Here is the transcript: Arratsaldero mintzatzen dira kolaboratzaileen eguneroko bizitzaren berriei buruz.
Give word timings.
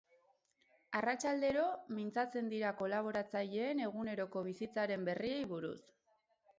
Arratsaldero 0.99 1.65
mintzatzen 1.99 2.51
dira 2.55 2.73
kolaboratzaileen 2.81 3.85
eguneroko 3.93 4.47
bizitzaren 4.53 5.11
berriei 5.13 5.41
buruz. 5.57 5.81